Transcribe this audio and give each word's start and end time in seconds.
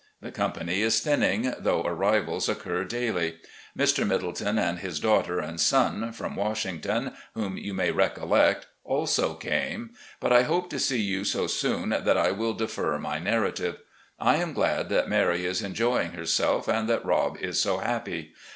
The 0.19 0.31
company 0.31 0.81
is 0.81 0.99
thinning, 0.99 1.53
though 1.59 1.83
arrivals 1.83 2.49
occur 2.49 2.85
daily. 2.85 3.35
Mr. 3.77 4.03
Middleton 4.03 4.57
and 4.57 4.79
his 4.79 4.99
daughter 4.99 5.37
and 5.39 5.59
son, 5.61 6.11
from 6.11 6.35
Washington, 6.35 7.13
whom 7.35 7.55
you 7.55 7.75
may 7.75 7.91
recol 7.93 8.29
lect, 8.31 8.65
also 8.83 9.35
came. 9.35 9.91
But 10.19 10.33
I 10.33 10.41
hope 10.41 10.71
to 10.71 10.79
see 10.79 11.01
you 11.01 11.23
so 11.23 11.45
soon 11.45 11.89
that 11.89 12.17
I 12.17 12.31
■will 12.31 12.57
defer 12.57 12.97
my 12.97 13.19
narrative. 13.19 13.77
I 14.19 14.37
am 14.37 14.53
glad 14.53 14.89
that 14.89 15.07
Mary 15.07 15.45
is 15.45 15.61
enjoying 15.61 16.13
her 16.13 16.25
self 16.25 16.67
and 16.67 16.89
that 16.89 17.05
Rob 17.05 17.37
is 17.37 17.61
so 17.61 17.77
happy. 17.77 18.33